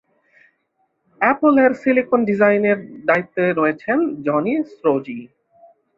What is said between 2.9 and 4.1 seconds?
দায়িত্বে রয়েছেন